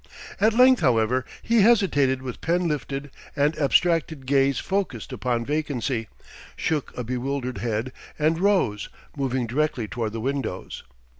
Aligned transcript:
At 0.39 0.55
length, 0.55 0.81
however, 0.81 1.25
he 1.43 1.61
hesitated 1.61 2.23
with 2.23 2.41
pen 2.41 2.67
lifted 2.67 3.11
and 3.35 3.55
abstracted 3.59 4.25
gaze 4.25 4.57
focussed 4.57 5.13
upon 5.13 5.45
vacancy, 5.45 6.07
shook 6.55 6.91
a 6.97 7.03
bewildered 7.03 7.59
head, 7.59 7.93
and 8.17 8.39
rose, 8.39 8.89
moving 9.15 9.45
directly 9.45 9.87
toward 9.87 10.13
the 10.13 10.19
windows. 10.19 10.81